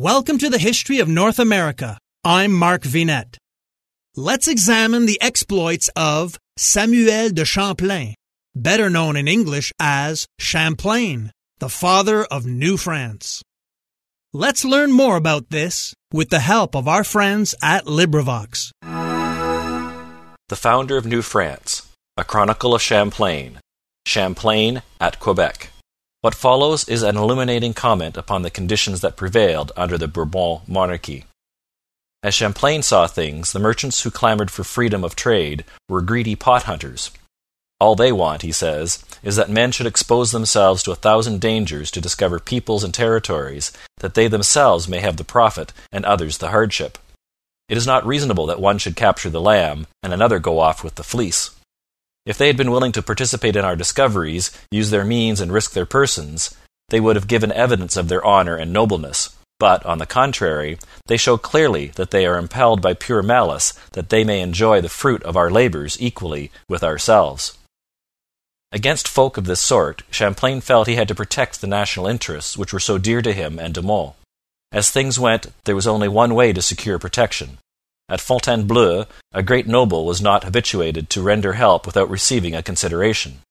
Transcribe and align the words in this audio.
Welcome 0.00 0.38
to 0.38 0.48
the 0.48 0.56
history 0.56 0.98
of 1.00 1.08
North 1.08 1.38
America. 1.38 1.98
I'm 2.24 2.54
Mark 2.54 2.84
Vinet. 2.84 3.36
Let's 4.16 4.48
examine 4.48 5.04
the 5.04 5.20
exploits 5.20 5.90
of 5.94 6.38
Samuel 6.56 7.28
de 7.28 7.44
Champlain, 7.44 8.14
better 8.54 8.88
known 8.88 9.14
in 9.18 9.28
English 9.28 9.74
as 9.78 10.24
Champlain, 10.38 11.32
the 11.58 11.68
father 11.68 12.24
of 12.24 12.46
New 12.46 12.78
France. 12.78 13.42
Let's 14.32 14.64
learn 14.64 14.90
more 14.90 15.16
about 15.16 15.50
this 15.50 15.92
with 16.10 16.30
the 16.30 16.40
help 16.40 16.74
of 16.74 16.88
our 16.88 17.04
friends 17.04 17.54
at 17.60 17.84
LibriVox. 17.84 18.70
The 18.80 20.56
founder 20.56 20.96
of 20.96 21.04
New 21.04 21.20
France, 21.20 21.86
a 22.16 22.24
chronicle 22.24 22.74
of 22.74 22.80
Champlain, 22.80 23.60
Champlain 24.06 24.80
at 24.98 25.20
Quebec. 25.20 25.69
What 26.22 26.34
follows 26.34 26.86
is 26.86 27.02
an 27.02 27.16
illuminating 27.16 27.72
comment 27.72 28.18
upon 28.18 28.42
the 28.42 28.50
conditions 28.50 29.00
that 29.00 29.16
prevailed 29.16 29.72
under 29.74 29.96
the 29.96 30.06
Bourbon 30.06 30.60
monarchy. 30.66 31.24
As 32.22 32.34
Champlain 32.34 32.82
saw 32.82 33.06
things, 33.06 33.52
the 33.52 33.58
merchants 33.58 34.02
who 34.02 34.10
clamored 34.10 34.50
for 34.50 34.62
freedom 34.62 35.02
of 35.02 35.16
trade 35.16 35.64
were 35.88 36.02
greedy 36.02 36.36
pot 36.36 36.64
hunters. 36.64 37.10
All 37.80 37.94
they 37.94 38.12
want, 38.12 38.42
he 38.42 38.52
says, 38.52 39.02
is 39.22 39.36
that 39.36 39.48
men 39.48 39.72
should 39.72 39.86
expose 39.86 40.30
themselves 40.30 40.82
to 40.82 40.92
a 40.92 40.96
thousand 40.96 41.40
dangers 41.40 41.90
to 41.92 42.02
discover 42.02 42.38
peoples 42.38 42.84
and 42.84 42.92
territories, 42.92 43.72
that 44.00 44.12
they 44.12 44.28
themselves 44.28 44.86
may 44.86 45.00
have 45.00 45.16
the 45.16 45.24
profit 45.24 45.72
and 45.90 46.04
others 46.04 46.36
the 46.36 46.50
hardship. 46.50 46.98
It 47.70 47.78
is 47.78 47.86
not 47.86 48.04
reasonable 48.04 48.44
that 48.46 48.60
one 48.60 48.76
should 48.76 48.96
capture 48.96 49.30
the 49.30 49.40
lamb 49.40 49.86
and 50.02 50.12
another 50.12 50.38
go 50.38 50.58
off 50.58 50.84
with 50.84 50.96
the 50.96 51.02
fleece. 51.02 51.52
If 52.26 52.36
they 52.36 52.46
had 52.46 52.56
been 52.56 52.70
willing 52.70 52.92
to 52.92 53.02
participate 53.02 53.56
in 53.56 53.64
our 53.64 53.76
discoveries, 53.76 54.50
use 54.70 54.90
their 54.90 55.04
means 55.04 55.40
and 55.40 55.52
risk 55.52 55.72
their 55.72 55.86
persons, 55.86 56.54
they 56.90 57.00
would 57.00 57.16
have 57.16 57.28
given 57.28 57.52
evidence 57.52 57.96
of 57.96 58.08
their 58.08 58.24
honour 58.24 58.56
and 58.56 58.72
nobleness. 58.72 59.34
But, 59.58 59.84
on 59.84 59.98
the 59.98 60.06
contrary, 60.06 60.78
they 61.06 61.16
show 61.16 61.36
clearly 61.36 61.88
that 61.96 62.10
they 62.10 62.26
are 62.26 62.38
impelled 62.38 62.80
by 62.80 62.94
pure 62.94 63.22
malice, 63.22 63.74
that 63.92 64.08
they 64.08 64.24
may 64.24 64.40
enjoy 64.40 64.80
the 64.80 64.88
fruit 64.88 65.22
of 65.22 65.36
our 65.36 65.50
labours 65.50 65.96
equally 66.00 66.50
with 66.68 66.82
ourselves. 66.82 67.56
Against 68.72 69.08
folk 69.08 69.36
of 69.36 69.44
this 69.44 69.60
sort, 69.60 70.02
Champlain 70.10 70.60
felt 70.60 70.86
he 70.86 70.94
had 70.94 71.08
to 71.08 71.14
protect 71.14 71.60
the 71.60 71.66
national 71.66 72.06
interests 72.06 72.56
which 72.56 72.72
were 72.72 72.80
so 72.80 72.98
dear 72.98 73.20
to 73.20 73.32
him 73.32 73.58
and 73.58 73.74
De 73.74 73.82
Monts. 73.82 74.16
As 74.72 74.90
things 74.90 75.18
went, 75.18 75.52
there 75.64 75.74
was 75.74 75.86
only 75.86 76.08
one 76.08 76.34
way 76.34 76.52
to 76.52 76.62
secure 76.62 76.98
protection. 76.98 77.58
At 78.10 78.20
Fontainebleau, 78.20 79.06
a 79.32 79.42
great 79.42 79.68
noble 79.68 80.04
was 80.04 80.20
not 80.20 80.42
habituated 80.42 81.08
to 81.10 81.22
render 81.22 81.52
help 81.52 81.86
without 81.86 82.10
receiving 82.10 82.56
a 82.56 82.62
consideration. 82.62 83.42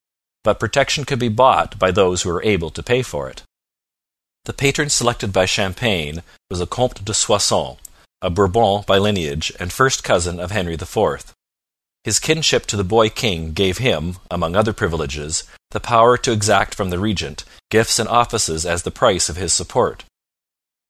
But 0.43 0.59
protection 0.59 1.05
could 1.05 1.17
be 1.17 1.29
bought 1.29 1.79
by 1.79 1.91
those 1.91 2.21
who 2.21 2.29
were 2.29 2.43
able 2.43 2.69
to 2.71 2.83
pay 2.83 3.02
for 3.02 3.30
it. 3.30 3.43
The 4.43 4.53
patron 4.53 4.89
selected 4.89 5.31
by 5.31 5.45
Champlain 5.45 6.23
was 6.49 6.59
the 6.59 6.67
Comte 6.67 7.05
de 7.05 7.13
Soissons, 7.13 7.77
a 8.21 8.30
Bourbon 8.30 8.83
by 8.85 8.97
lineage 8.97 9.53
and 9.61 9.71
first 9.71 10.03
cousin 10.03 10.41
of 10.41 10.52
Henry 10.52 10.73
IV. 10.73 11.33
His 12.03 12.19
kinship 12.19 12.65
to 12.65 12.75
the 12.75 12.83
boy 12.83 13.09
king 13.09 13.53
gave 13.53 13.77
him, 13.77 14.17
among 14.30 14.55
other 14.55 14.73
privileges, 14.73 15.45
the 15.71 15.80
power 15.80 16.17
to 16.17 16.33
exact 16.33 16.75
from 16.75 16.89
the 16.89 16.99
regent 16.99 17.45
gifts 17.69 17.99
and 17.99 18.09
offices 18.09 18.65
as 18.65 18.83
the 18.83 18.91
price 18.91 19.30
of 19.30 19.37
his 19.37 19.53
support. 19.53 20.03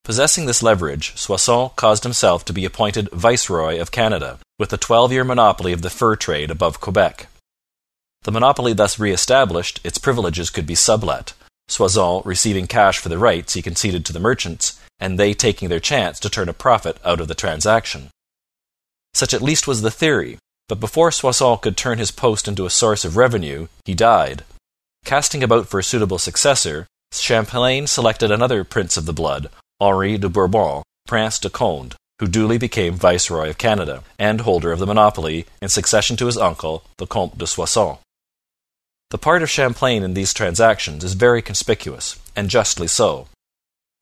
Possessing 0.04 0.46
this 0.46 0.62
leverage, 0.62 1.16
Soissons 1.16 1.72
caused 1.76 2.02
himself 2.02 2.44
to 2.46 2.52
be 2.52 2.64
appointed 2.64 3.10
Viceroy 3.12 3.80
of 3.80 3.90
Canada, 3.90 4.38
with 4.58 4.72
a 4.72 4.78
twelve 4.78 5.12
year 5.12 5.24
monopoly 5.24 5.72
of 5.72 5.82
the 5.82 5.90
fur 5.90 6.16
trade 6.16 6.50
above 6.50 6.80
Quebec. 6.80 7.28
The 8.22 8.32
monopoly 8.32 8.72
thus 8.72 8.98
re 8.98 9.12
established, 9.12 9.80
its 9.84 9.98
privileges 9.98 10.50
could 10.50 10.66
be 10.66 10.74
sublet, 10.74 11.34
Soissons 11.68 12.26
receiving 12.26 12.66
cash 12.66 12.98
for 12.98 13.08
the 13.08 13.18
rights 13.18 13.54
he 13.54 13.62
conceded 13.62 14.04
to 14.04 14.12
the 14.12 14.20
merchants, 14.20 14.80
and 14.98 15.18
they 15.18 15.32
taking 15.32 15.68
their 15.68 15.80
chance 15.80 16.18
to 16.20 16.28
turn 16.28 16.48
a 16.48 16.52
profit 16.52 16.98
out 17.04 17.20
of 17.20 17.28
the 17.28 17.34
transaction. 17.34 18.08
Such 19.14 19.32
at 19.32 19.42
least 19.42 19.66
was 19.66 19.82
the 19.82 19.90
theory, 19.90 20.38
but 20.68 20.80
before 20.80 21.12
Soissons 21.12 21.60
could 21.62 21.76
turn 21.76 21.98
his 21.98 22.10
post 22.10 22.48
into 22.48 22.66
a 22.66 22.70
source 22.70 23.04
of 23.04 23.16
revenue, 23.16 23.68
he 23.84 23.94
died. 23.94 24.44
Casting 25.04 25.42
about 25.42 25.68
for 25.68 25.78
a 25.78 25.84
suitable 25.84 26.18
successor, 26.18 26.86
Champlain 27.12 27.86
selected 27.86 28.30
another 28.30 28.64
prince 28.64 28.96
of 28.96 29.06
the 29.06 29.12
blood, 29.12 29.50
Henri 29.80 30.18
de 30.18 30.28
Bourbon, 30.28 30.82
Prince 31.06 31.38
de 31.38 31.48
Conde, 31.48 31.94
who 32.20 32.26
duly 32.26 32.58
became 32.58 32.94
Viceroy 32.94 33.48
of 33.48 33.58
Canada, 33.58 34.02
and 34.18 34.42
holder 34.42 34.72
of 34.72 34.78
the 34.78 34.86
monopoly, 34.86 35.46
in 35.62 35.68
succession 35.68 36.16
to 36.18 36.26
his 36.26 36.36
uncle, 36.36 36.84
the 36.98 37.06
Comte 37.06 37.38
de 37.38 37.46
Soissons. 37.46 37.98
The 39.10 39.18
part 39.18 39.42
of 39.42 39.50
Champlain 39.50 40.02
in 40.02 40.14
these 40.14 40.34
transactions 40.34 41.02
is 41.02 41.14
very 41.14 41.42
conspicuous, 41.42 42.18
and 42.36 42.50
justly 42.50 42.86
so. 42.86 43.26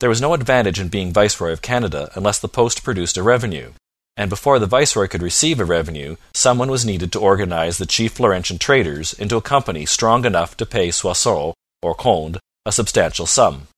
There 0.00 0.08
was 0.10 0.20
no 0.20 0.34
advantage 0.34 0.80
in 0.80 0.88
being 0.88 1.12
Viceroy 1.12 1.52
of 1.52 1.62
Canada 1.62 2.10
unless 2.14 2.38
the 2.38 2.48
post 2.48 2.82
produced 2.82 3.16
a 3.16 3.22
revenue, 3.22 3.72
and 4.18 4.28
before 4.28 4.58
the 4.58 4.66
Viceroy 4.66 5.06
could 5.06 5.22
receive 5.22 5.60
a 5.60 5.64
revenue, 5.64 6.16
someone 6.34 6.70
was 6.70 6.84
needed 6.84 7.12
to 7.12 7.20
organize 7.20 7.78
the 7.78 7.86
chief 7.86 8.18
Laurentian 8.18 8.58
traders 8.58 9.12
into 9.12 9.36
a 9.36 9.40
company 9.40 9.86
strong 9.86 10.24
enough 10.24 10.56
to 10.56 10.66
pay 10.66 10.90
Soissons, 10.90 11.54
or 11.82 11.94
Conde, 11.94 12.38
a 12.66 12.72
substantial 12.72 13.26
sum. 13.26 13.68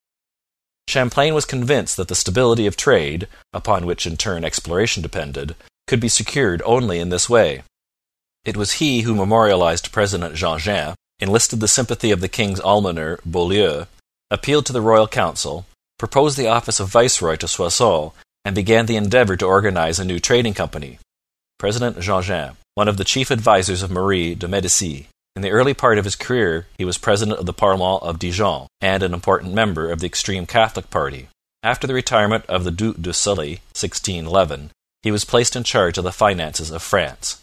Champlain 0.91 1.35
was 1.35 1.45
convinced 1.45 1.97
that 1.97 2.09
the 2.09 2.17
stability 2.17 2.67
of 2.67 2.77
trade, 2.77 3.29
upon 3.53 3.87
which 3.87 4.07
in 4.07 4.17
turn 4.17 4.45
exploration 4.45 5.03
depended, 5.03 5.55
could 5.87 6.01
be 6.01 6.09
secured 6.09 6.61
only 6.67 6.99
in 6.99 7.11
this 7.11 7.31
way. 7.31 7.63
It 8.45 8.57
was 8.57 8.73
he 8.73 9.03
who 9.03 9.15
memorialized 9.15 9.93
President 9.93 10.35
Jeannin 10.35 10.95
enlisted 11.21 11.61
the 11.61 11.69
sympathy 11.69 12.11
of 12.11 12.21
the 12.21 12.29
king's 12.29 12.59
almoner, 12.59 13.21
Beaulieu, 13.25 13.85
appealed 14.33 14.67
to 14.67 14.73
the 14.73 14.81
royal 14.81 15.07
council, 15.07 15.65
proposed 15.97 16.37
the 16.37 16.49
office 16.49 16.81
of 16.81 16.89
viceroy 16.89 17.37
to 17.37 17.47
Soissons, 17.47 18.13
and 18.45 18.55
began 18.55 18.87
the 18.87 18.97
endeavour 18.97 19.37
to 19.37 19.47
organize 19.47 20.01
a 20.01 20.05
new 20.05 20.19
trading 20.19 20.55
company. 20.55 20.99
President 21.59 21.99
Jeannin, 21.99 22.57
one 22.75 22.89
of 22.89 22.97
the 22.97 23.05
chief 23.05 23.31
advisers 23.31 23.83
of 23.83 23.91
Marie 23.91 24.35
de 24.35 24.49
Medici. 24.49 25.07
In 25.37 25.43
the 25.43 25.51
early 25.51 25.75
part 25.75 25.99
of 25.99 26.05
his 26.05 26.17
career, 26.17 26.67
he 26.77 26.85
was 26.85 26.99
president 26.99 27.39
of 27.39 27.47
the 27.47 27.53
Parlement 27.53 28.03
of 28.03 28.19
Dijon 28.19 28.67
and 28.81 29.03
an 29.03 29.15
important 29.15 29.55
member 29.55 29.91
of 29.91 30.01
the 30.01 30.07
extreme 30.07 30.45
Catholic 30.45 30.91
party. 30.91 31.29
After 31.63 31.87
the 31.87 31.95
retirement 31.95 32.45
of 32.47 32.65
the 32.65 32.71
Duc 32.71 32.97
de 33.01 33.13
Sully, 33.13 33.61
1611, 33.73 34.71
he 35.03 35.11
was 35.11 35.25
placed 35.25 35.55
in 35.55 35.63
charge 35.63 35.99
of 35.99 36.05
the 36.05 36.13
finances 36.13 36.71
of 36.71 36.83
France. 36.83 37.43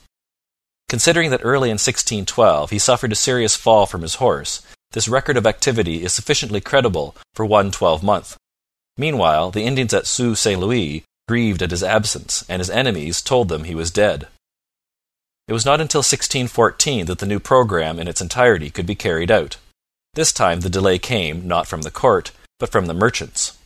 Considering 0.90 1.32
that 1.32 1.42
early 1.44 1.70
in 1.70 1.76
1612 1.76 2.70
he 2.70 2.80
suffered 2.80 3.12
a 3.12 3.16
serious 3.16 3.56
fall 3.56 3.86
from 3.86 4.02
his 4.02 4.16
horse, 4.16 4.62
this 4.92 5.08
record 5.08 5.38
of 5.38 5.46
activity 5.46 6.04
is 6.04 6.14
sufficiently 6.14 6.62
credible 6.62 7.16
for 7.34 7.46
one 7.46 7.72
twelvemonth. 7.72 8.36
Meanwhile, 8.98 9.52
the 9.52 9.64
Indians 9.64 9.94
at 9.94 10.08
Sault 10.08 10.38
St. 10.38 10.60
Louis 10.60 11.04
grieved 11.28 11.62
at 11.62 11.72
his 11.72 11.84
absence, 11.84 12.44
and 12.48 12.60
his 12.60 12.70
enemies 12.70 13.22
told 13.22 13.50
them 13.50 13.66
he 13.66 13.76
was 13.76 13.92
dead. 13.92 14.28
It 15.48 15.54
was 15.54 15.66
not 15.66 15.80
until 15.80 16.00
1614 16.00 17.06
that 17.06 17.20
the 17.20 17.26
new 17.26 17.40
program 17.40 18.00
in 18.00 18.08
its 18.08 18.22
entirety 18.22 18.70
could 18.70 18.86
be 18.86 18.96
carried 18.96 19.32
out. 19.32 19.58
This 20.14 20.34
time 20.34 20.60
the 20.60 20.70
delay 20.70 21.00
came, 21.00 21.48
not 21.48 21.68
from 21.68 21.84
the 21.84 21.92
court, 21.92 22.32
but 22.60 22.72
from 22.72 22.88
the 22.88 22.94
merchants. 22.94 23.58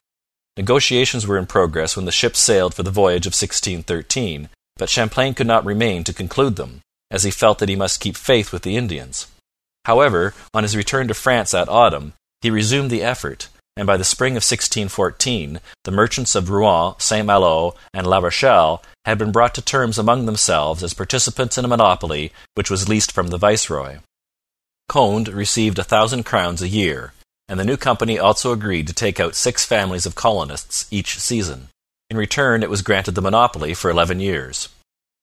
Negotiations 0.58 1.26
were 1.26 1.38
in 1.38 1.46
progress 1.48 1.96
when 1.96 2.06
the 2.06 2.12
ships 2.12 2.40
sailed 2.40 2.74
for 2.74 2.84
the 2.84 2.92
voyage 2.92 3.26
of 3.26 3.34
1613, 3.34 4.50
but 4.78 4.90
Champlain 4.90 5.34
could 5.34 5.48
not 5.48 5.66
remain 5.66 6.04
to 6.04 6.14
conclude 6.14 6.56
them 6.56 6.82
as 7.10 7.24
he 7.24 7.32
felt 7.32 7.60
that 7.60 7.70
he 7.70 7.76
must 7.76 8.00
keep 8.00 8.16
faith 8.16 8.52
with 8.52 8.64
the 8.64 8.78
Indians. 8.78 9.28
However, 9.86 10.34
on 10.54 10.64
his 10.64 10.78
return 10.78 11.08
to 11.08 11.14
France 11.14 11.52
that 11.52 11.70
autumn, 11.70 12.14
he 12.42 12.50
resumed 12.50 12.92
the 12.92 13.04
effort, 13.04 13.50
and 13.78 13.88
by 13.88 13.98
the 13.98 14.04
spring 14.04 14.34
of 14.34 14.44
1614 14.44 15.60
the 15.84 15.92
merchants 15.92 16.36
of 16.36 16.50
Rouen, 16.50 16.96
St 17.00 17.26
Malo, 17.26 17.76
and 17.94 18.06
La 18.06 18.20
Rochelle 18.20 18.84
had 19.06 19.18
been 19.18 19.32
brought 19.32 19.56
to 19.56 19.62
terms 19.62 19.98
among 19.98 20.26
themselves 20.26 20.84
as 20.84 20.94
participants 20.94 21.58
in 21.58 21.66
a 21.66 21.70
monopoly 21.70 22.32
which 22.56 22.70
was 22.70 22.90
leased 22.90 23.12
from 23.12 23.28
the 23.28 23.38
viceroy. 23.38 24.00
Conde 24.90 25.30
received 25.30 25.80
a 25.80 25.84
thousand 25.84 26.24
crowns 26.24 26.62
a 26.62 26.68
year, 26.68 27.14
and 27.48 27.60
the 27.60 27.66
new 27.66 27.78
company 27.78 28.20
also 28.20 28.52
agreed 28.52 28.88
to 28.88 28.94
take 28.94 29.20
out 29.20 29.36
six 29.36 29.66
families 29.66 30.06
of 30.06 30.16
colonists 30.16 30.86
each 30.92 31.18
season. 31.18 31.70
In 32.10 32.18
return, 32.18 32.62
it 32.62 32.70
was 32.70 32.82
granted 32.82 33.16
the 33.16 33.22
monopoly 33.22 33.74
for 33.74 33.90
eleven 33.90 34.20
years. 34.20 34.68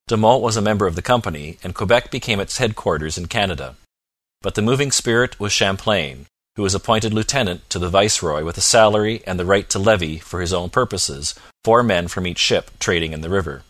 De 0.07 0.17
Monts 0.17 0.43
was 0.43 0.57
a 0.57 0.63
member 0.63 0.87
of 0.87 0.95
the 0.95 1.03
company, 1.03 1.59
and 1.63 1.75
Quebec 1.75 2.11
became 2.11 2.41
its 2.41 2.57
headquarters 2.57 3.19
in 3.19 3.27
Canada. 3.27 3.77
But 4.41 4.55
the 4.55 4.63
moving 4.63 4.91
spirit 4.91 5.39
was 5.39 5.53
Champlain, 5.53 6.25
who 6.59 6.65
was 6.65 6.75
appointed 6.75 7.15
lieutenant 7.15 7.71
to 7.71 7.79
the 7.79 7.89
viceroy 7.89 8.43
with 8.43 8.59
a 8.59 8.61
salary 8.61 9.23
and 9.29 9.39
the 9.39 9.45
right 9.45 9.71
to 9.71 9.79
levy, 9.79 10.19
for 10.19 10.41
his 10.41 10.53
own 10.53 10.69
purposes, 10.69 11.33
four 11.63 11.85
men 11.85 12.09
from 12.09 12.27
each 12.27 12.41
ship 12.41 12.73
trading 12.81 13.13
in 13.13 13.21
the 13.21 13.31
river. 13.31 13.63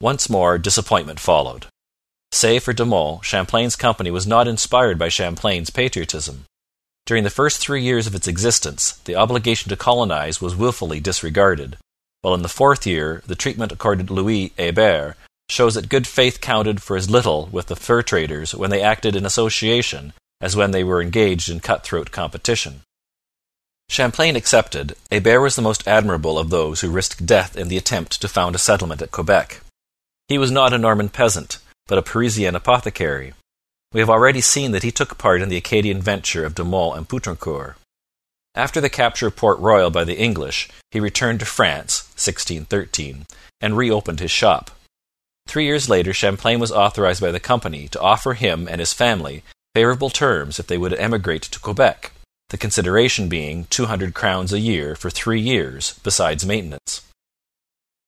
Once 0.00 0.28
more 0.28 0.58
disappointment 0.58 1.20
followed. 1.20 1.66
Save 2.32 2.64
for 2.64 2.72
De 2.72 2.84
Monts, 2.84 3.24
Champlain's 3.24 3.76
company 3.76 4.10
was 4.10 4.26
not 4.26 4.48
inspired 4.48 4.98
by 4.98 5.08
Champlain's 5.08 5.70
patriotism. 5.70 6.42
During 7.06 7.22
the 7.22 7.30
first 7.30 7.58
three 7.58 7.84
years 7.84 8.08
of 8.08 8.16
its 8.16 8.26
existence, 8.26 8.94
the 9.04 9.14
obligation 9.14 9.68
to 9.68 9.76
colonize 9.76 10.40
was 10.40 10.56
wilfully 10.56 10.98
disregarded, 10.98 11.76
while 12.22 12.34
in 12.34 12.42
the 12.42 12.48
fourth 12.48 12.84
year 12.84 13.22
the 13.28 13.36
treatment 13.36 13.70
accorded 13.70 14.10
Louis 14.10 14.52
Hebert 14.58 15.14
shows 15.48 15.76
that 15.76 15.88
good 15.88 16.08
faith 16.08 16.40
counted 16.40 16.82
for 16.82 16.96
as 16.96 17.08
little 17.08 17.48
with 17.52 17.66
the 17.66 17.76
fur 17.76 18.02
traders 18.02 18.56
when 18.56 18.70
they 18.70 18.82
acted 18.82 19.14
in 19.14 19.24
association 19.24 20.12
as 20.44 20.54
when 20.54 20.72
they 20.72 20.84
were 20.84 21.00
engaged 21.00 21.48
in 21.48 21.58
cutthroat 21.58 22.10
competition. 22.10 22.82
Champlain 23.88 24.36
accepted, 24.36 24.94
Hebert 25.10 25.40
was 25.40 25.56
the 25.56 25.62
most 25.62 25.88
admirable 25.88 26.38
of 26.38 26.50
those 26.50 26.82
who 26.82 26.90
risked 26.90 27.24
death 27.24 27.56
in 27.56 27.68
the 27.68 27.78
attempt 27.78 28.20
to 28.20 28.28
found 28.28 28.54
a 28.54 28.58
settlement 28.58 29.00
at 29.00 29.10
Quebec. 29.10 29.62
He 30.28 30.36
was 30.36 30.50
not 30.50 30.74
a 30.74 30.78
Norman 30.78 31.08
peasant, 31.08 31.56
but 31.86 31.96
a 31.96 32.02
Parisian 32.02 32.54
apothecary. 32.54 33.32
We 33.94 34.00
have 34.00 34.10
already 34.10 34.42
seen 34.42 34.72
that 34.72 34.82
he 34.82 34.90
took 34.90 35.16
part 35.16 35.40
in 35.40 35.48
the 35.48 35.56
Acadian 35.56 36.02
venture 36.02 36.44
of 36.44 36.54
De 36.54 36.62
Monts 36.62 36.98
and 36.98 37.08
Poutrincourt. 37.08 37.76
After 38.54 38.82
the 38.82 38.90
capture 38.90 39.28
of 39.28 39.36
Port 39.36 39.58
Royal 39.60 39.90
by 39.90 40.04
the 40.04 40.18
English, 40.18 40.68
he 40.90 41.00
returned 41.00 41.40
to 41.40 41.46
France 41.46 42.02
(1613) 42.16 43.24
and 43.62 43.78
reopened 43.78 44.20
his 44.20 44.30
shop. 44.30 44.70
Three 45.46 45.64
years 45.64 45.88
later 45.88 46.12
Champlain 46.12 46.60
was 46.60 46.70
authorized 46.70 47.22
by 47.22 47.30
the 47.30 47.40
company 47.40 47.88
to 47.88 48.00
offer 48.00 48.34
him 48.34 48.68
and 48.68 48.78
his 48.78 48.92
family 48.92 49.42
favourable 49.74 50.10
terms 50.10 50.58
if 50.58 50.66
they 50.66 50.78
would 50.78 50.94
emigrate 50.94 51.42
to 51.42 51.60
Quebec, 51.60 52.12
the 52.50 52.56
consideration 52.56 53.28
being 53.28 53.64
two 53.70 53.86
hundred 53.86 54.14
crowns 54.14 54.52
a 54.52 54.60
year 54.60 54.94
for 54.94 55.10
three 55.10 55.40
years, 55.40 55.98
besides 56.02 56.46
maintenance. 56.46 57.02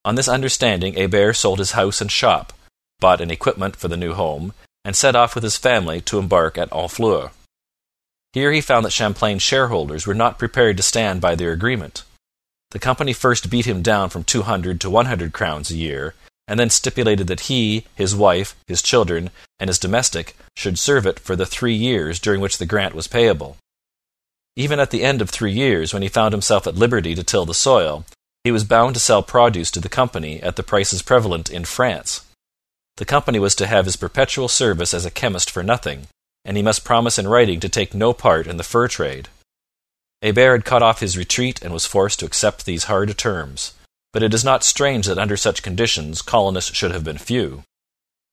On 0.05 0.15
this 0.15 0.29
understanding 0.29 0.93
Hebert 0.93 1.35
sold 1.35 1.59
his 1.59 1.71
house 1.71 1.99
and 1.99 2.11
shop, 2.11 2.53
bought 2.99 3.19
an 3.19 3.31
equipment 3.31 3.75
for 3.75 3.89
the 3.89 3.97
new 3.97 4.13
home, 4.13 4.53
and 4.85 4.95
set 4.95 5.15
off 5.15 5.35
with 5.35 5.43
his 5.43 5.57
family 5.57 5.99
to 6.01 6.17
embark 6.17 6.57
at 6.57 6.69
Honfleur. 6.69 7.31
Here 8.31 8.51
he 8.51 8.61
found 8.61 8.85
that 8.85 8.93
Champlain's 8.93 9.41
shareholders 9.41 10.07
were 10.07 10.13
not 10.13 10.39
prepared 10.39 10.77
to 10.77 10.83
stand 10.83 11.19
by 11.19 11.35
their 11.35 11.51
agreement. 11.51 12.03
The 12.71 12.79
company 12.79 13.11
first 13.11 13.49
beat 13.49 13.65
him 13.65 13.81
down 13.81 14.09
from 14.09 14.23
two 14.23 14.43
hundred 14.43 14.79
to 14.81 14.89
one 14.89 15.07
hundred 15.07 15.33
crowns 15.33 15.71
a 15.71 15.75
year, 15.75 16.13
and 16.47 16.59
then 16.59 16.69
stipulated 16.69 17.27
that 17.27 17.41
he, 17.41 17.85
his 17.95 18.15
wife, 18.15 18.55
his 18.67 18.81
children, 18.81 19.29
and 19.59 19.69
his 19.69 19.79
domestic 19.79 20.35
should 20.55 20.79
serve 20.79 21.05
it 21.05 21.19
for 21.19 21.35
the 21.35 21.45
three 21.45 21.73
years 21.73 22.19
during 22.19 22.39
which 22.39 22.57
the 22.57 22.65
grant 22.65 22.95
was 22.95 23.07
payable. 23.07 23.57
Even 24.55 24.79
at 24.79 24.91
the 24.91 25.03
end 25.03 25.21
of 25.21 25.29
three 25.29 25.51
years, 25.51 25.93
when 25.93 26.01
he 26.01 26.09
found 26.09 26.33
himself 26.33 26.65
at 26.65 26.75
liberty 26.75 27.13
to 27.13 27.23
till 27.23 27.45
the 27.45 27.53
soil, 27.53 28.05
he 28.43 28.51
was 28.51 28.63
bound 28.63 28.93
to 28.95 28.99
sell 28.99 29.21
produce 29.21 29.69
to 29.71 29.79
the 29.79 29.89
company 29.89 30.41
at 30.41 30.55
the 30.55 30.63
prices 30.63 31.01
prevalent 31.01 31.49
in 31.49 31.65
France. 31.65 32.25
The 32.95 33.05
company 33.05 33.39
was 33.39 33.53
to 33.55 33.67
have 33.67 33.85
his 33.85 33.95
perpetual 33.95 34.47
service 34.47 34.93
as 34.93 35.05
a 35.05 35.11
chemist 35.11 35.51
for 35.51 35.61
nothing, 35.61 36.07
and 36.43 36.57
he 36.57 36.63
must 36.63 36.85
promise 36.85 37.19
in 37.19 37.27
writing 37.27 37.59
to 37.59 37.69
take 37.69 37.93
no 37.93 38.13
part 38.13 38.47
in 38.47 38.57
the 38.57 38.63
fur 38.63 38.87
trade. 38.87 39.27
Hebert 40.23 40.59
had 40.59 40.65
cut 40.65 40.81
off 40.81 41.01
his 41.01 41.17
retreat 41.17 41.61
and 41.61 41.71
was 41.71 41.85
forced 41.85 42.19
to 42.21 42.25
accept 42.25 42.65
these 42.65 42.85
hard 42.85 43.15
terms, 43.17 43.73
but 44.17 44.23
it 44.23 44.33
is 44.33 44.43
not 44.43 44.63
strange 44.63 45.05
that 45.05 45.19
under 45.19 45.37
such 45.37 45.61
conditions 45.61 46.23
colonists 46.23 46.75
should 46.75 46.89
have 46.89 47.03
been 47.03 47.19
few. 47.19 47.61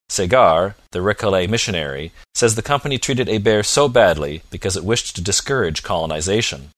Sagard, 0.08 0.76
the 0.92 1.00
Recollet 1.00 1.50
missionary, 1.50 2.10
says 2.34 2.54
the 2.54 2.62
company 2.62 2.96
treated 2.96 3.28
Hebert 3.28 3.66
so 3.66 3.86
badly 3.86 4.40
because 4.50 4.78
it 4.78 4.84
wished 4.84 5.14
to 5.14 5.22
discourage 5.22 5.82
colonization. 5.82 6.70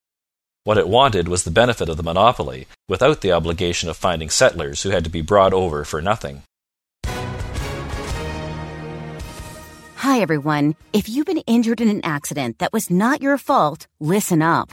What 0.64 0.76
it 0.76 0.88
wanted 0.88 1.28
was 1.28 1.44
the 1.44 1.52
benefit 1.52 1.88
of 1.88 1.96
the 1.96 2.02
monopoly, 2.02 2.66
without 2.88 3.20
the 3.20 3.30
obligation 3.30 3.88
of 3.88 3.96
finding 3.96 4.28
settlers 4.28 4.82
who 4.82 4.90
had 4.90 5.04
to 5.04 5.10
be 5.18 5.22
brought 5.22 5.52
over 5.52 5.84
for 5.84 6.02
nothing. 6.02 6.42
Hi, 9.98 10.18
everyone. 10.18 10.74
If 10.92 11.08
you've 11.08 11.26
been 11.26 11.46
injured 11.46 11.80
in 11.80 11.90
an 11.90 12.00
accident 12.02 12.58
that 12.58 12.72
was 12.72 12.90
not 12.90 13.22
your 13.22 13.38
fault, 13.38 13.86
listen 14.00 14.42
up. 14.42 14.72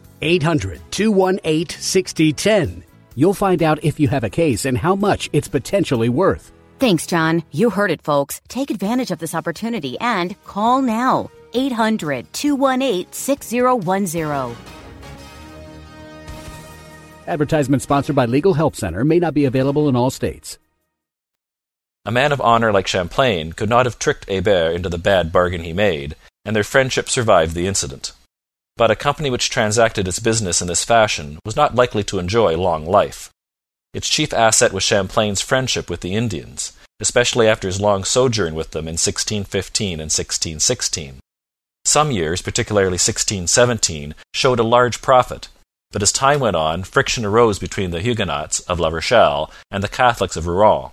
800 0.21 0.81
218 0.91 1.77
6010. 1.79 2.83
You'll 3.15 3.33
find 3.33 3.61
out 3.61 3.83
if 3.83 3.99
you 3.99 4.07
have 4.07 4.23
a 4.23 4.29
case 4.29 4.65
and 4.65 4.77
how 4.77 4.95
much 4.95 5.29
it's 5.33 5.47
potentially 5.47 6.09
worth. 6.09 6.51
Thanks, 6.79 7.05
John. 7.05 7.43
You 7.51 7.69
heard 7.69 7.91
it, 7.91 8.01
folks. 8.01 8.41
Take 8.47 8.71
advantage 8.71 9.11
of 9.11 9.19
this 9.19 9.35
opportunity 9.35 9.99
and 9.99 10.41
call 10.43 10.81
now. 10.81 11.29
800 11.53 12.31
218 12.33 13.11
6010. 13.11 14.55
Advertisement 17.27 17.81
sponsored 17.81 18.15
by 18.15 18.25
Legal 18.25 18.55
Help 18.55 18.75
Center 18.75 19.05
may 19.05 19.19
not 19.19 19.33
be 19.33 19.45
available 19.45 19.87
in 19.87 19.95
all 19.95 20.09
states. 20.09 20.57
A 22.03 22.11
man 22.11 22.31
of 22.31 22.41
honor 22.41 22.71
like 22.71 22.87
Champlain 22.87 23.53
could 23.53 23.69
not 23.69 23.85
have 23.85 23.99
tricked 23.99 24.27
Hebert 24.27 24.73
into 24.73 24.89
the 24.89 24.97
bad 24.97 25.31
bargain 25.31 25.61
he 25.61 25.71
made, 25.71 26.15
and 26.43 26.55
their 26.55 26.63
friendship 26.63 27.09
survived 27.09 27.53
the 27.53 27.67
incident. 27.67 28.13
But 28.77 28.91
a 28.91 28.95
company 28.95 29.29
which 29.29 29.49
transacted 29.49 30.07
its 30.07 30.19
business 30.19 30.61
in 30.61 30.67
this 30.67 30.83
fashion 30.83 31.39
was 31.45 31.55
not 31.55 31.75
likely 31.75 32.03
to 32.05 32.19
enjoy 32.19 32.57
long 32.57 32.85
life. 32.85 33.29
Its 33.93 34.09
chief 34.09 34.33
asset 34.33 34.71
was 34.71 34.83
Champlain's 34.83 35.41
friendship 35.41 35.89
with 35.89 36.01
the 36.01 36.15
Indians, 36.15 36.73
especially 36.99 37.47
after 37.47 37.67
his 37.67 37.81
long 37.81 38.03
sojourn 38.03 38.55
with 38.55 38.71
them 38.71 38.87
in 38.87 38.93
1615 38.93 39.93
and 39.93 40.11
1616. 40.11 41.19
Some 41.83 42.11
years, 42.11 42.41
particularly 42.41 42.93
1617, 42.93 44.15
showed 44.33 44.59
a 44.59 44.63
large 44.63 45.01
profit, 45.01 45.49
but 45.91 46.01
as 46.01 46.11
time 46.11 46.39
went 46.39 46.55
on, 46.55 46.83
friction 46.83 47.25
arose 47.25 47.59
between 47.59 47.91
the 47.91 48.01
Huguenots 48.01 48.61
of 48.61 48.79
La 48.79 48.89
Rochelle 48.89 49.51
and 49.69 49.83
the 49.83 49.89
Catholics 49.89 50.37
of 50.37 50.47
Rouen. 50.47 50.91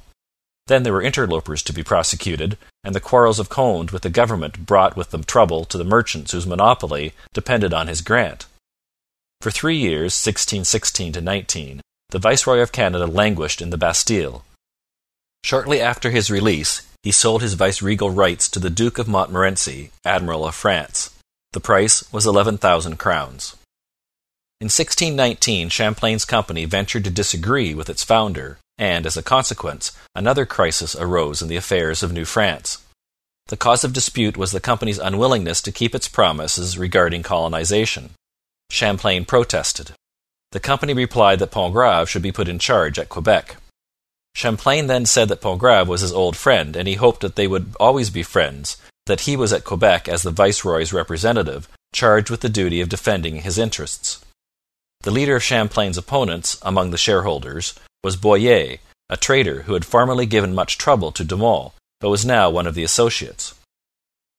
Then 0.68 0.82
there 0.82 0.92
were 0.92 1.02
interlopers 1.02 1.62
to 1.62 1.72
be 1.72 1.82
prosecuted, 1.82 2.58
and 2.84 2.94
the 2.94 3.00
quarrels 3.00 3.38
of 3.38 3.48
Conde 3.48 3.90
with 3.90 4.02
the 4.02 4.10
government 4.10 4.66
brought 4.66 4.96
with 4.96 5.10
them 5.10 5.24
trouble 5.24 5.64
to 5.64 5.78
the 5.78 5.84
merchants 5.84 6.32
whose 6.32 6.46
monopoly 6.46 7.14
depended 7.32 7.72
on 7.72 7.88
his 7.88 8.02
grant. 8.02 8.44
For 9.40 9.50
three 9.50 9.76
years, 9.76 10.12
1616 10.12 11.14
to 11.14 11.20
19, 11.22 11.80
the 12.10 12.18
Viceroy 12.18 12.60
of 12.60 12.72
Canada 12.72 13.06
languished 13.06 13.62
in 13.62 13.70
the 13.70 13.78
Bastille. 13.78 14.44
Shortly 15.42 15.80
after 15.80 16.10
his 16.10 16.30
release, 16.30 16.86
he 17.02 17.12
sold 17.12 17.40
his 17.40 17.54
viceregal 17.54 18.10
rights 18.10 18.48
to 18.50 18.58
the 18.58 18.70
Duke 18.70 18.98
of 18.98 19.08
Montmorency, 19.08 19.90
Admiral 20.04 20.46
of 20.46 20.54
France. 20.54 21.10
The 21.52 21.60
price 21.60 22.12
was 22.12 22.26
eleven 22.26 22.58
thousand 22.58 22.98
crowns. 22.98 23.56
In 24.60 24.66
1619 24.66 25.70
Champlain's 25.70 26.26
company 26.26 26.66
ventured 26.66 27.04
to 27.04 27.10
disagree 27.10 27.74
with 27.74 27.88
its 27.88 28.04
founder, 28.04 28.58
and, 28.78 29.06
as 29.06 29.16
a 29.16 29.22
consequence, 29.22 29.92
another 30.14 30.46
crisis 30.46 30.94
arose 30.94 31.42
in 31.42 31.48
the 31.48 31.56
affairs 31.56 32.02
of 32.02 32.12
New 32.12 32.24
France. 32.24 32.78
The 33.48 33.56
cause 33.56 33.82
of 33.82 33.92
dispute 33.92 34.36
was 34.36 34.52
the 34.52 34.60
company's 34.60 34.98
unwillingness 34.98 35.60
to 35.62 35.72
keep 35.72 35.94
its 35.94 36.06
promises 36.06 36.78
regarding 36.78 37.22
colonization. 37.22 38.10
Champlain 38.70 39.24
protested. 39.24 39.92
The 40.52 40.60
company 40.60 40.92
replied 40.92 41.38
that 41.38 41.50
Pontgrave 41.50 42.08
should 42.08 42.22
be 42.22 42.32
put 42.32 42.48
in 42.48 42.58
charge 42.58 42.98
at 42.98 43.08
Quebec. 43.08 43.56
Champlain 44.34 44.86
then 44.86 45.06
said 45.06 45.28
that 45.28 45.40
Pontgrave 45.40 45.86
was 45.86 46.02
his 46.02 46.12
old 46.12 46.36
friend, 46.36 46.76
and 46.76 46.86
he 46.86 46.94
hoped 46.94 47.22
that 47.22 47.36
they 47.36 47.46
would 47.46 47.74
always 47.80 48.10
be 48.10 48.22
friends, 48.22 48.76
that 49.06 49.22
he 49.22 49.36
was 49.36 49.52
at 49.52 49.64
Quebec 49.64 50.08
as 50.08 50.22
the 50.22 50.30
Viceroy's 50.30 50.92
representative, 50.92 51.68
charged 51.92 52.30
with 52.30 52.40
the 52.40 52.48
duty 52.48 52.80
of 52.80 52.88
defending 52.88 53.36
his 53.36 53.58
interests. 53.58 54.24
The 55.00 55.10
leader 55.10 55.36
of 55.36 55.42
Champlain's 55.42 55.96
opponents 55.96 56.58
among 56.62 56.90
the 56.90 56.98
shareholders 56.98 57.74
was 58.02 58.16
Boyer, 58.16 58.76
a 59.10 59.16
trader 59.16 59.62
who 59.62 59.74
had 59.74 59.84
formerly 59.84 60.26
given 60.26 60.54
much 60.54 60.78
trouble 60.78 61.12
to 61.12 61.24
De 61.24 61.36
Monts, 61.36 61.74
but 62.00 62.10
was 62.10 62.24
now 62.24 62.48
one 62.48 62.66
of 62.66 62.74
the 62.74 62.84
associates. 62.84 63.54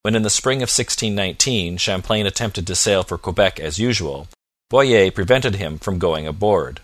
When 0.01 0.15
in 0.15 0.23
the 0.23 0.29
spring 0.29 0.59
of 0.59 0.69
1619 0.69 1.77
Champlain 1.77 2.25
attempted 2.25 2.65
to 2.67 2.75
sail 2.75 3.03
for 3.03 3.17
Quebec 3.17 3.59
as 3.59 3.79
usual, 3.79 4.27
Boyer 4.69 5.11
prevented 5.11 5.55
him 5.55 5.77
from 5.77 5.99
going 5.99 6.25
aboard. 6.25 6.79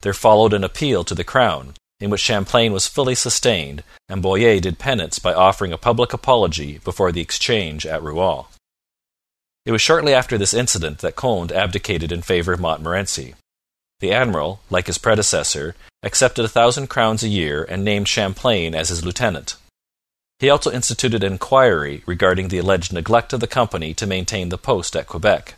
There 0.00 0.14
followed 0.14 0.54
an 0.54 0.64
appeal 0.64 1.04
to 1.04 1.14
the 1.14 1.24
crown, 1.24 1.74
in 2.00 2.08
which 2.08 2.22
Champlain 2.22 2.72
was 2.72 2.86
fully 2.86 3.14
sustained, 3.14 3.82
and 4.08 4.22
Boyer 4.22 4.58
did 4.58 4.78
penance 4.78 5.18
by 5.18 5.34
offering 5.34 5.72
a 5.72 5.78
public 5.78 6.14
apology 6.14 6.78
before 6.78 7.12
the 7.12 7.20
exchange 7.20 7.84
at 7.84 8.02
Rouen. 8.02 8.46
It 9.66 9.72
was 9.72 9.82
shortly 9.82 10.14
after 10.14 10.38
this 10.38 10.54
incident 10.54 11.00
that 11.00 11.16
Conde 11.16 11.52
abdicated 11.52 12.10
in 12.10 12.22
favour 12.22 12.54
of 12.54 12.60
Montmorency. 12.60 13.34
The 14.00 14.12
admiral, 14.12 14.60
like 14.70 14.86
his 14.86 14.98
predecessor, 14.98 15.76
accepted 16.02 16.44
a 16.44 16.48
thousand 16.48 16.88
crowns 16.88 17.22
a 17.22 17.28
year 17.28 17.64
and 17.64 17.84
named 17.84 18.08
Champlain 18.08 18.74
as 18.74 18.88
his 18.88 19.04
lieutenant. 19.04 19.56
He 20.38 20.48
also 20.48 20.72
instituted 20.72 21.22
an 21.22 21.34
inquiry 21.34 22.02
regarding 22.06 22.48
the 22.48 22.58
alleged 22.58 22.94
neglect 22.94 23.34
of 23.34 23.40
the 23.40 23.46
company 23.46 23.92
to 23.94 24.06
maintain 24.06 24.48
the 24.48 24.56
post 24.56 24.96
at 24.96 25.06
Quebec. 25.06 25.54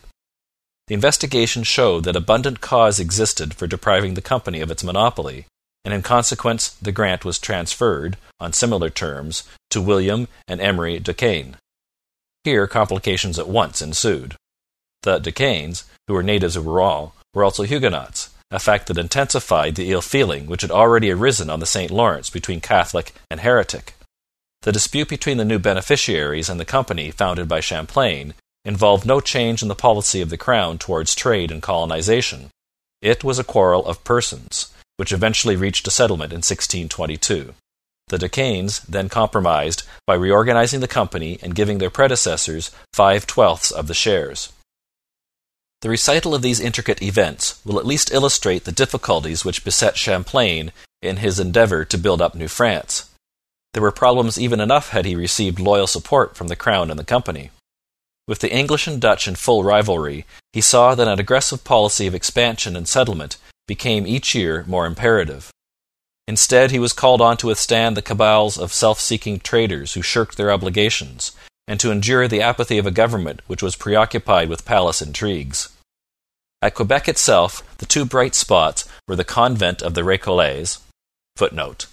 The 0.89 0.95
investigation 0.95 1.63
showed 1.63 2.03
that 2.05 2.17
abundant 2.17 2.61
cause 2.61 2.99
existed 2.99 3.55
for 3.55 3.69
depriving 3.69 4.15
the 4.15 4.21
company 4.21 4.61
of 4.61 4.73
its 4.73 4.83
monopoly, 4.83 5.47
and 5.85 5.95
in 5.95 6.03
consequence 6.03 6.71
the 6.83 6.91
grant 6.91 7.25
was 7.25 7.39
transferred, 7.39 8.17
on 8.41 8.53
similar 8.53 8.91
terms, 8.91 9.45
to 9.71 9.81
William 9.81 10.27
and 10.49 10.61
Emery 10.61 10.99
De 10.99 11.15
Caen. 11.15 11.57
Here 12.43 12.67
complications 12.67 13.39
at 13.39 13.49
once 13.49 13.81
ensued. 13.81 14.35
The 15.03 15.21
De 15.21 15.31
Caens, 15.31 15.85
who 16.09 16.15
were 16.15 16.25
natives 16.25 16.57
of 16.57 16.67
Rouen, 16.67 17.13
were 17.33 17.45
also 17.45 17.63
Huguenots, 17.63 18.31
a 18.55 18.59
fact 18.59 18.87
that 18.87 18.99
intensified 18.99 19.75
the 19.75 19.91
ill 19.91 20.03
feeling 20.03 20.47
which 20.47 20.63
had 20.63 20.71
already 20.71 21.11
arisen 21.11 21.49
on 21.49 21.61
the 21.61 21.67
St 21.67 21.91
Lawrence 21.91 22.31
between 22.31 22.61
Catholic 22.61 23.15
and 23.31 23.41
heretic. 23.41 23.95
The 24.63 24.73
dispute 24.73 25.09
between 25.09 25.39
the 25.39 25.45
new 25.45 25.59
beneficiaries 25.59 26.49
and 26.49 26.61
the 26.61 26.65
company 26.65 27.11
founded 27.11 27.49
by 27.49 27.61
Champlain 27.61 28.35
involved 28.65 29.05
no 29.05 29.21
change 29.21 29.63
in 29.63 29.69
the 29.69 29.75
policy 29.75 30.21
of 30.21 30.31
the 30.31 30.37
crown 30.37 30.79
towards 30.79 31.15
trade 31.15 31.51
and 31.51 31.63
colonization. 31.63 32.51
It 33.01 33.25
was 33.25 33.39
a 33.39 33.45
quarrel 33.45 33.85
of 33.87 34.05
persons, 34.05 34.73
which 34.97 35.13
eventually 35.13 35.57
reached 35.57 35.89
a 35.89 35.91
settlement 35.91 36.33
in 36.33 36.39
1622. 36.39 37.55
The 38.09 38.19
De 38.19 38.29
Caens 38.29 38.81
then 38.81 39.09
compromised 39.09 39.83
by 40.07 40.15
reorganizing 40.15 40.81
the 40.81 40.89
company 40.89 41.39
and 41.43 41.55
giving 41.55 41.79
their 41.79 41.91
predecessors 41.91 42.71
five 42.93 43.27
twelfths 43.27 43.71
of 43.71 43.87
the 43.89 43.95
shares. 43.95 44.53
The 45.83 45.91
recital 45.91 46.33
of 46.33 46.43
these 46.43 46.61
intricate 46.61 47.03
events 47.03 47.61
will 47.65 47.79
at 47.79 47.87
least 47.87 48.13
illustrate 48.13 48.65
the 48.65 48.73
difficulties 48.73 49.45
which 49.45 49.65
beset 49.65 49.99
Champlain 49.99 50.73
in 51.03 51.17
his 51.17 51.41
endeavour 51.41 51.85
to 51.85 51.99
build 51.99 52.23
up 52.23 52.37
New 52.37 52.47
France. 52.47 53.11
There 53.73 53.83
were 53.83 53.91
problems 53.91 54.39
even 54.39 54.61
enough 54.61 54.91
had 54.91 55.05
he 55.05 55.17
received 55.17 55.59
loyal 55.59 55.89
support 55.89 56.37
from 56.37 56.47
the 56.47 56.57
crown 56.57 56.89
and 56.89 56.99
the 56.99 57.05
company. 57.05 57.51
With 58.29 58.39
the 58.39 58.53
English 58.53 58.87
and 58.87 59.01
Dutch 59.01 59.27
in 59.27 59.35
full 59.35 59.65
rivalry, 59.65 60.25
he 60.53 60.61
saw 60.61 60.95
that 60.95 61.09
an 61.09 61.19
aggressive 61.19 61.65
policy 61.65 62.07
of 62.07 62.15
expansion 62.15 62.77
and 62.77 62.87
settlement 62.87 63.37
became 63.67 64.07
each 64.07 64.37
year 64.37 64.65
more 64.69 64.87
imperative. 64.87 65.51
Instead, 66.29 66.71
he 66.71 66.79
was 66.79 66.93
called 66.93 67.21
on 67.21 67.37
to 67.39 67.49
withstand 67.49 67.97
the 67.97 68.03
cabals 68.03 68.57
of 68.57 68.73
self 68.73 69.01
seeking 69.01 69.41
traders 69.41 69.95
who 69.95 70.03
shirked 70.03 70.37
their 70.37 70.53
obligations, 70.53 71.33
and 71.67 71.79
to 71.81 71.91
endure 71.91 72.29
the 72.29 72.43
apathy 72.43 72.79
of 72.79 72.87
a 72.87 72.91
government 72.91 73.41
which 73.47 73.63
was 73.63 73.77
preoccupied 73.77 74.49
with 74.49 74.65
palace 74.65 75.01
intrigues. 75.01 75.69
At 76.61 76.75
Quebec 76.75 77.09
itself, 77.09 77.63
the 77.79 77.87
two 77.87 78.05
bright 78.05 78.35
spots 78.35 78.89
were 79.09 79.17
the 79.17 79.25
convent 79.25 79.83
of 79.83 79.95
the 79.95 80.05
Recollets. 80.05 80.79
Footnote. 81.37 81.87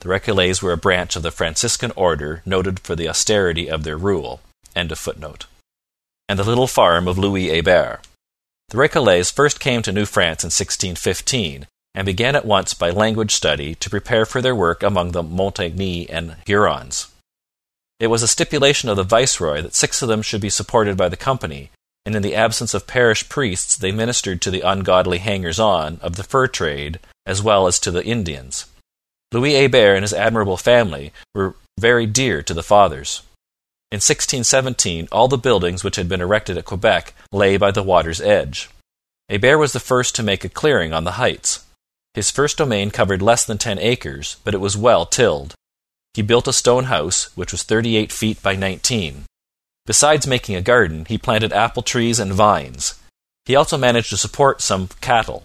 The 0.00 0.08
Recollets 0.08 0.62
were 0.62 0.72
a 0.72 0.76
branch 0.76 1.16
of 1.16 1.22
the 1.22 1.30
Franciscan 1.30 1.92
order 1.96 2.42
noted 2.44 2.80
for 2.80 2.96
the 2.96 3.08
austerity 3.08 3.70
of 3.70 3.84
their 3.84 3.96
rule. 3.96 4.40
And 6.28 6.38
the 6.38 6.44
little 6.44 6.66
farm 6.66 7.06
of 7.06 7.18
Louis 7.18 7.48
Hebert. 7.48 8.00
The 8.68 8.78
Recollets 8.78 9.30
first 9.32 9.60
came 9.60 9.82
to 9.82 9.92
New 9.92 10.06
France 10.06 10.42
in 10.42 10.48
1615 10.48 11.66
and 11.94 12.04
began 12.04 12.34
at 12.34 12.44
once 12.44 12.74
by 12.74 12.90
language 12.90 13.32
study 13.32 13.74
to 13.76 13.88
prepare 13.88 14.26
for 14.26 14.42
their 14.42 14.54
work 14.54 14.82
among 14.82 15.12
the 15.12 15.22
Montagnais 15.22 16.06
and 16.10 16.36
Hurons. 16.46 17.08
It 17.98 18.08
was 18.08 18.22
a 18.22 18.28
stipulation 18.28 18.88
of 18.88 18.96
the 18.96 19.04
viceroy 19.04 19.62
that 19.62 19.74
six 19.74 20.02
of 20.02 20.08
them 20.08 20.22
should 20.22 20.40
be 20.40 20.50
supported 20.50 20.96
by 20.96 21.08
the 21.08 21.16
company, 21.16 21.70
and 22.04 22.14
in 22.14 22.22
the 22.22 22.34
absence 22.34 22.74
of 22.74 22.86
parish 22.86 23.28
priests 23.28 23.76
they 23.76 23.90
ministered 23.90 24.42
to 24.42 24.50
the 24.50 24.60
ungodly 24.60 25.18
hangers 25.18 25.58
on 25.58 25.98
of 26.02 26.16
the 26.16 26.24
fur 26.24 26.46
trade 26.46 27.00
as 27.24 27.42
well 27.42 27.66
as 27.66 27.78
to 27.80 27.90
the 27.90 28.04
Indians. 28.04 28.66
Louis 29.32 29.54
Hebert 29.54 29.96
and 29.96 30.04
his 30.04 30.12
admirable 30.12 30.56
family 30.56 31.12
were 31.34 31.56
very 31.78 32.06
dear 32.06 32.42
to 32.42 32.54
the 32.54 32.62
fathers. 32.62 33.22
In 33.90 33.96
1617 33.96 35.08
all 35.10 35.28
the 35.28 35.38
buildings 35.38 35.82
which 35.82 35.96
had 35.96 36.08
been 36.08 36.20
erected 36.20 36.56
at 36.56 36.64
Quebec 36.64 37.14
lay 37.32 37.56
by 37.56 37.70
the 37.70 37.82
water's 37.82 38.20
edge. 38.20 38.68
Hebert 39.28 39.58
was 39.58 39.72
the 39.72 39.80
first 39.80 40.14
to 40.16 40.22
make 40.22 40.44
a 40.44 40.48
clearing 40.48 40.92
on 40.92 41.04
the 41.04 41.12
heights. 41.12 41.64
His 42.14 42.30
first 42.30 42.58
domain 42.58 42.90
covered 42.90 43.20
less 43.20 43.44
than 43.44 43.58
ten 43.58 43.78
acres, 43.78 44.36
but 44.44 44.54
it 44.54 44.60
was 44.60 44.76
well 44.76 45.06
tilled. 45.06 45.54
He 46.16 46.22
built 46.22 46.48
a 46.48 46.52
stone 46.54 46.84
house, 46.84 47.28
which 47.36 47.52
was 47.52 47.62
thirty 47.62 47.94
eight 47.94 48.10
feet 48.10 48.42
by 48.42 48.56
nineteen. 48.56 49.26
Besides 49.84 50.26
making 50.26 50.56
a 50.56 50.62
garden, 50.62 51.04
he 51.04 51.18
planted 51.18 51.52
apple 51.52 51.82
trees 51.82 52.18
and 52.18 52.32
vines. 52.32 52.94
He 53.44 53.54
also 53.54 53.76
managed 53.76 54.08
to 54.08 54.16
support 54.16 54.62
some 54.62 54.88
cattle. 55.02 55.44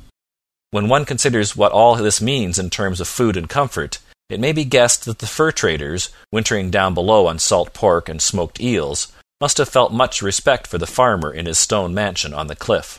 When 0.70 0.88
one 0.88 1.04
considers 1.04 1.58
what 1.58 1.74
all 1.74 1.96
this 1.96 2.22
means 2.22 2.58
in 2.58 2.70
terms 2.70 3.02
of 3.02 3.10
food 3.10 3.36
and 3.36 3.50
comfort, 3.50 4.00
it 4.30 4.40
may 4.40 4.54
be 4.54 4.64
guessed 4.64 5.04
that 5.04 5.20
the 5.20 5.28
fur 5.28 5.52
traders, 5.52 6.10
wintering 6.32 6.72
down 6.72 6.94
below 6.94 7.28
on 7.28 7.38
salt 7.38 7.74
pork 7.74 8.08
and 8.08 8.22
smoked 8.22 8.62
eels, 8.62 9.12
must 9.42 9.58
have 9.58 9.68
felt 9.68 9.92
much 9.92 10.22
respect 10.22 10.68
for 10.68 10.78
the 10.78 10.88
farmer 10.88 11.34
in 11.34 11.48
his 11.48 11.60
stone 11.60 11.94
mansion 11.94 12.34
on 12.34 12.48
the 12.48 12.56
cliff. 12.56 12.98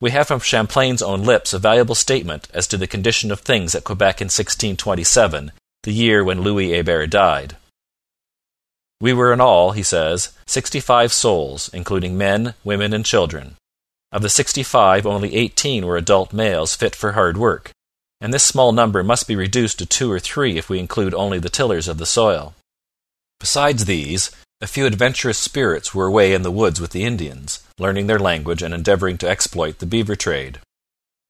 We 0.00 0.10
have 0.10 0.26
from 0.26 0.40
Champlain's 0.40 1.02
own 1.02 1.22
lips 1.22 1.52
a 1.52 1.60
valuable 1.60 1.94
statement 1.94 2.48
as 2.52 2.66
to 2.66 2.76
the 2.76 2.88
condition 2.88 3.30
of 3.30 3.38
things 3.38 3.76
at 3.76 3.84
Quebec 3.84 4.20
in 4.20 4.24
1627, 4.24 5.52
the 5.82 5.92
year 5.92 6.22
when 6.22 6.42
Louis 6.42 6.72
Hebert 6.72 7.10
died. 7.10 7.56
We 9.00 9.12
were 9.12 9.32
in 9.32 9.40
all, 9.40 9.72
he 9.72 9.82
says, 9.82 10.32
sixty 10.46 10.78
five 10.78 11.12
souls, 11.12 11.68
including 11.74 12.16
men, 12.16 12.54
women, 12.62 12.92
and 12.92 13.04
children. 13.04 13.56
Of 14.12 14.22
the 14.22 14.28
sixty 14.28 14.62
five, 14.62 15.06
only 15.06 15.34
eighteen 15.34 15.86
were 15.86 15.96
adult 15.96 16.32
males 16.32 16.76
fit 16.76 16.94
for 16.94 17.12
hard 17.12 17.36
work, 17.36 17.72
and 18.20 18.32
this 18.32 18.44
small 18.44 18.70
number 18.70 19.02
must 19.02 19.26
be 19.26 19.34
reduced 19.34 19.78
to 19.80 19.86
two 19.86 20.12
or 20.12 20.20
three 20.20 20.56
if 20.56 20.68
we 20.68 20.78
include 20.78 21.14
only 21.14 21.40
the 21.40 21.48
tillers 21.48 21.88
of 21.88 21.98
the 21.98 22.06
soil. 22.06 22.54
Besides 23.40 23.86
these, 23.86 24.30
a 24.60 24.68
few 24.68 24.86
adventurous 24.86 25.38
spirits 25.38 25.92
were 25.92 26.06
away 26.06 26.32
in 26.32 26.42
the 26.42 26.52
woods 26.52 26.80
with 26.80 26.92
the 26.92 27.02
Indians, 27.02 27.66
learning 27.80 28.06
their 28.06 28.20
language 28.20 28.62
and 28.62 28.72
endeavoring 28.72 29.18
to 29.18 29.28
exploit 29.28 29.80
the 29.80 29.86
beaver 29.86 30.14
trade. 30.14 30.60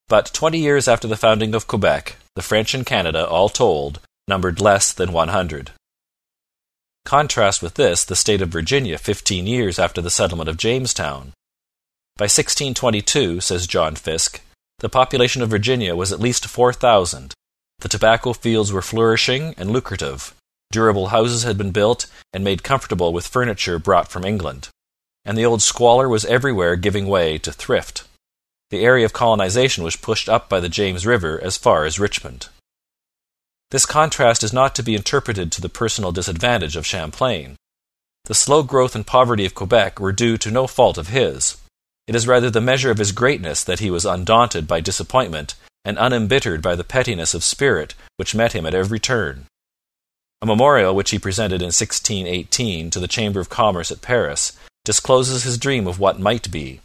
But 0.08 0.34
twenty 0.34 0.58
years 0.58 0.88
after 0.88 1.08
the 1.08 1.16
founding 1.16 1.54
of 1.54 1.66
Quebec, 1.66 2.16
the 2.34 2.42
French 2.42 2.74
in 2.74 2.84
Canada, 2.84 3.26
all 3.26 3.48
told, 3.48 4.00
numbered 4.28 4.60
less 4.60 4.92
than 4.92 5.12
one 5.12 5.28
hundred. 5.28 5.72
Contrast 7.04 7.62
with 7.62 7.74
this 7.74 8.04
the 8.04 8.16
state 8.16 8.42
of 8.42 8.48
Virginia 8.48 8.98
fifteen 8.98 9.46
years 9.46 9.78
after 9.78 10.00
the 10.00 10.10
settlement 10.10 10.48
of 10.48 10.56
Jamestown. 10.56 11.32
By 12.16 12.24
1622, 12.24 13.40
says 13.40 13.66
John 13.66 13.96
Fiske, 13.96 14.42
the 14.82 14.88
population 14.88 15.42
of 15.42 15.48
Virginia 15.48 15.94
was 15.94 16.12
at 16.12 16.20
least 16.20 16.46
4,000. 16.46 17.34
The 17.78 17.88
tobacco 17.88 18.32
fields 18.32 18.72
were 18.72 18.82
flourishing 18.82 19.54
and 19.56 19.70
lucrative. 19.70 20.34
Durable 20.72 21.08
houses 21.08 21.44
had 21.44 21.56
been 21.56 21.70
built 21.70 22.06
and 22.32 22.42
made 22.42 22.62
comfortable 22.62 23.12
with 23.12 23.26
furniture 23.26 23.78
brought 23.78 24.08
from 24.08 24.24
England. 24.24 24.68
And 25.24 25.38
the 25.38 25.44
old 25.44 25.62
squalor 25.62 26.08
was 26.08 26.24
everywhere 26.24 26.76
giving 26.76 27.06
way 27.06 27.38
to 27.38 27.52
thrift. 27.52 28.04
The 28.70 28.84
area 28.84 29.04
of 29.04 29.12
colonization 29.12 29.84
was 29.84 29.96
pushed 29.96 30.28
up 30.28 30.48
by 30.48 30.58
the 30.58 30.68
James 30.68 31.06
River 31.06 31.40
as 31.40 31.56
far 31.56 31.84
as 31.84 32.00
Richmond. 32.00 32.48
This 33.72 33.86
contrast 33.86 34.42
is 34.42 34.52
not 34.52 34.74
to 34.74 34.82
be 34.82 34.94
interpreted 34.94 35.50
to 35.50 35.62
the 35.62 35.70
personal 35.70 36.12
disadvantage 36.12 36.76
of 36.76 36.84
Champlain. 36.84 37.56
The 38.26 38.34
slow 38.34 38.62
growth 38.62 38.94
and 38.94 39.06
poverty 39.06 39.46
of 39.46 39.54
Quebec 39.54 39.98
were 39.98 40.12
due 40.12 40.36
to 40.36 40.50
no 40.50 40.66
fault 40.66 40.98
of 40.98 41.08
his. 41.08 41.56
It 42.06 42.14
is 42.14 42.26
rather 42.26 42.50
the 42.50 42.60
measure 42.60 42.90
of 42.90 42.98
his 42.98 43.12
greatness 43.12 43.64
that 43.64 43.78
he 43.78 43.90
was 43.90 44.04
undaunted 44.04 44.68
by 44.68 44.82
disappointment 44.82 45.54
and 45.86 45.96
unembittered 45.98 46.60
by 46.60 46.74
the 46.74 46.84
pettiness 46.84 47.32
of 47.32 47.42
spirit 47.42 47.94
which 48.18 48.34
met 48.34 48.52
him 48.52 48.66
at 48.66 48.74
every 48.74 49.00
turn. 49.00 49.46
A 50.42 50.46
memorial 50.46 50.94
which 50.94 51.10
he 51.10 51.18
presented 51.18 51.62
in 51.62 51.72
1618 51.72 52.90
to 52.90 53.00
the 53.00 53.08
Chamber 53.08 53.40
of 53.40 53.48
Commerce 53.48 53.90
at 53.90 54.02
Paris 54.02 54.52
discloses 54.84 55.44
his 55.44 55.56
dream 55.56 55.86
of 55.86 55.98
what 55.98 56.20
might 56.20 56.50
be. 56.50 56.82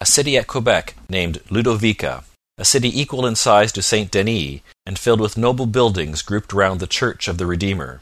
A 0.00 0.06
city 0.06 0.36
at 0.36 0.46
Quebec 0.46 0.94
named 1.08 1.40
Ludovica, 1.50 2.22
a 2.58 2.64
city 2.64 3.00
equal 3.00 3.26
in 3.26 3.34
size 3.34 3.72
to 3.72 3.82
Saint 3.82 4.10
Denis 4.10 4.60
and 4.84 4.98
filled 4.98 5.20
with 5.20 5.36
noble 5.36 5.66
buildings 5.66 6.22
grouped 6.22 6.52
round 6.52 6.80
the 6.80 6.86
Church 6.86 7.28
of 7.28 7.38
the 7.38 7.46
Redeemer. 7.46 8.00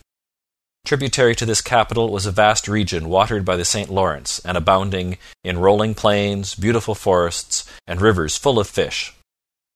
Tributary 0.84 1.36
to 1.36 1.46
this 1.46 1.60
capital 1.60 2.10
was 2.10 2.26
a 2.26 2.32
vast 2.32 2.66
region 2.66 3.08
watered 3.08 3.44
by 3.44 3.56
the 3.56 3.64
St 3.64 3.90
Lawrence 3.90 4.40
and 4.44 4.56
abounding 4.56 5.18
in 5.44 5.58
rolling 5.58 5.94
plains, 5.94 6.54
beautiful 6.54 6.94
forests, 6.94 7.64
and 7.86 8.00
rivers 8.00 8.36
full 8.36 8.58
of 8.58 8.66
fish. 8.66 9.14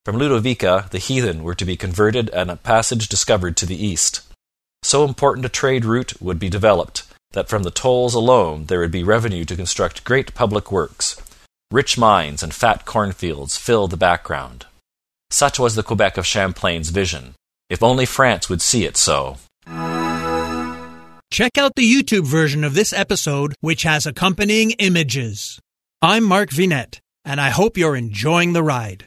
From 0.04 0.18
Ludovica 0.18 0.88
the 0.90 0.98
heathen 0.98 1.42
were 1.42 1.54
to 1.54 1.64
be 1.64 1.76
converted 1.76 2.28
and 2.30 2.50
a 2.50 2.56
passage 2.56 3.08
discovered 3.08 3.56
to 3.58 3.66
the 3.66 3.82
east. 3.82 4.22
So 4.82 5.04
important 5.04 5.46
a 5.46 5.50
trade 5.50 5.84
route 5.84 6.20
would 6.20 6.38
be 6.38 6.50
developed 6.50 7.04
that 7.32 7.48
from 7.48 7.62
the 7.62 7.70
tolls 7.70 8.14
alone 8.14 8.66
there 8.66 8.80
would 8.80 8.90
be 8.90 9.04
revenue 9.04 9.44
to 9.44 9.56
construct 9.56 10.04
great 10.04 10.34
public 10.34 10.72
works. 10.72 11.20
Rich 11.74 11.98
mines 11.98 12.44
and 12.44 12.54
fat 12.54 12.84
cornfields 12.84 13.56
fill 13.56 13.88
the 13.88 13.96
background. 13.96 14.66
Such 15.30 15.58
was 15.58 15.74
the 15.74 15.82
Quebec 15.82 16.16
of 16.16 16.24
Champlain's 16.24 16.90
vision. 16.90 17.34
If 17.68 17.82
only 17.82 18.06
France 18.06 18.48
would 18.48 18.62
see 18.62 18.84
it 18.84 18.96
so. 18.96 19.38
Check 21.32 21.58
out 21.58 21.72
the 21.74 21.92
YouTube 21.92 22.26
version 22.26 22.62
of 22.62 22.74
this 22.74 22.92
episode, 22.92 23.56
which 23.60 23.82
has 23.82 24.06
accompanying 24.06 24.70
images. 24.78 25.58
I'm 26.00 26.22
Mark 26.22 26.50
Vinet, 26.50 27.00
and 27.24 27.40
I 27.40 27.50
hope 27.50 27.76
you're 27.76 27.96
enjoying 27.96 28.52
the 28.52 28.62
ride. 28.62 29.06